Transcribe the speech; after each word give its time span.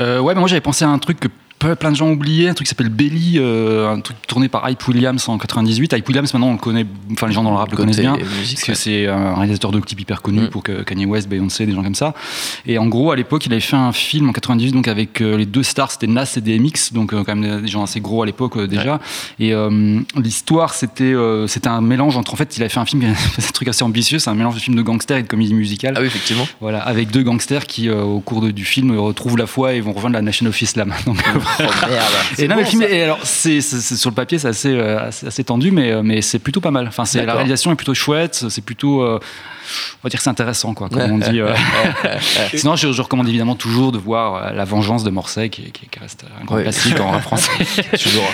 Euh, 0.00 0.18
ouais, 0.20 0.34
mais 0.34 0.40
moi 0.40 0.48
j'avais 0.48 0.60
pensé 0.60 0.84
à 0.84 0.88
un 0.88 0.98
truc 0.98 1.20
que 1.20 1.28
plein 1.74 1.90
de 1.90 1.96
gens 1.96 2.10
oublié, 2.10 2.48
un 2.48 2.54
truc 2.54 2.66
qui 2.66 2.70
s'appelle 2.70 2.90
Belly, 2.90 3.34
euh, 3.36 3.90
un 3.90 4.00
truc 4.00 4.16
tourné 4.26 4.48
par 4.48 4.68
Hype 4.68 4.86
Williams 4.86 5.28
en 5.28 5.38
98. 5.38 5.92
Hype 5.92 6.08
Williams, 6.08 6.32
maintenant, 6.32 6.48
on 6.48 6.52
le 6.52 6.58
connaît, 6.58 6.86
enfin, 7.12 7.26
les 7.26 7.32
gens 7.32 7.42
dans 7.42 7.50
le 7.50 7.56
rap 7.56 7.70
le 7.70 7.76
connaissent 7.76 7.98
bien, 7.98 8.16
parce 8.16 8.62
que 8.62 8.74
c'est 8.74 9.06
un 9.06 9.34
réalisateur 9.34 9.70
de 9.70 9.80
clips 9.80 10.00
hyper 10.00 10.22
connu 10.22 10.42
mm. 10.42 10.48
pour 10.48 10.62
que 10.62 10.82
Kanye 10.82 11.06
West, 11.06 11.28
Beyoncé, 11.28 11.66
des 11.66 11.72
gens 11.72 11.82
comme 11.82 11.94
ça. 11.94 12.14
Et 12.66 12.78
en 12.78 12.86
gros, 12.86 13.10
à 13.12 13.16
l'époque, 13.16 13.46
il 13.46 13.52
avait 13.52 13.60
fait 13.60 13.76
un 13.76 13.92
film 13.92 14.28
en 14.28 14.32
98, 14.32 14.72
donc 14.72 14.88
avec 14.88 15.20
euh, 15.20 15.36
les 15.36 15.46
deux 15.46 15.62
stars, 15.62 15.90
c'était 15.90 16.06
Nas 16.06 16.34
et 16.36 16.40
DMX, 16.40 16.92
donc 16.92 17.12
euh, 17.12 17.24
quand 17.24 17.34
même 17.34 17.62
des 17.62 17.68
gens 17.68 17.82
assez 17.82 18.00
gros 18.00 18.22
à 18.22 18.26
l'époque 18.26 18.58
déjà. 18.66 19.00
Et 19.38 19.52
l'histoire, 20.16 20.74
c'était 20.74 21.14
c'était 21.46 21.68
un 21.68 21.80
mélange 21.80 22.16
entre, 22.16 22.34
en 22.34 22.36
fait, 22.36 22.56
il 22.56 22.62
avait 22.62 22.68
fait 22.68 22.80
un 22.80 22.84
film, 22.84 23.02
un 23.04 23.52
truc 23.52 23.68
assez 23.68 23.82
ambitieux, 23.82 24.18
c'est 24.18 24.30
un 24.30 24.34
mélange 24.34 24.54
de 24.54 24.60
film 24.60 24.76
de 24.76 24.82
gangsters 24.82 25.18
et 25.18 25.22
de 25.22 25.28
comédie 25.28 25.54
musicale. 25.54 25.94
Ah 25.96 26.00
oui, 26.00 26.06
effectivement. 26.06 26.46
Voilà, 26.60 26.80
avec 26.80 27.10
deux 27.10 27.22
gangsters 27.22 27.66
qui, 27.66 27.90
au 27.90 28.20
cours 28.20 28.42
du 28.42 28.64
film, 28.64 28.96
retrouvent 28.98 29.38
la 29.38 29.46
foi 29.46 29.74
et 29.74 29.80
vont 29.80 29.92
rejoindre 29.92 30.14
la 30.14 30.22
Nation 30.22 30.46
of 30.46 30.60
Islam. 30.60 30.92
Donc, 31.06 31.22
oh, 31.60 31.62
merde 31.88 32.12
et 32.38 32.48
non, 32.48 32.56
le 32.56 32.64
film, 32.64 32.82
et 32.82 33.02
alors, 33.02 33.18
c'est, 33.22 33.60
sur 33.60 34.10
le 34.10 34.14
papier, 34.14 34.38
c'est 34.38 34.48
assez, 34.48 34.72
euh, 34.72 35.08
assez, 35.08 35.44
tendu, 35.44 35.70
mais, 35.70 35.92
euh, 35.92 36.02
mais 36.02 36.22
c'est 36.22 36.38
plutôt 36.38 36.60
pas 36.60 36.70
mal. 36.70 36.86
Enfin, 36.88 37.04
c'est, 37.04 37.24
la 37.24 37.34
réalisation 37.34 37.72
est 37.72 37.76
plutôt 37.76 37.94
chouette, 37.94 38.46
c'est 38.48 38.64
plutôt. 38.64 39.02
Euh, 39.02 39.18
on 39.94 40.06
va 40.06 40.10
dire 40.10 40.18
que 40.18 40.22
c'est 40.22 40.30
intéressant, 40.30 40.74
quoi, 40.74 40.88
comme 40.88 41.00
on 41.00 41.18
dit. 41.18 41.40
Sinon, 42.54 42.76
je, 42.76 43.00
recommande 43.00 43.28
évidemment 43.28 43.54
toujours 43.54 43.92
de 43.92 43.98
voir 43.98 44.52
La 44.52 44.64
Vengeance 44.64 45.04
de 45.04 45.10
Morsay, 45.10 45.48
qui, 45.48 45.72
qui, 45.72 45.88
reste 45.98 46.24
un 46.40 46.44
grand 46.44 46.60
classique 46.60 47.00
en 47.00 47.18
français. 47.20 47.52
toujours. 47.92 48.30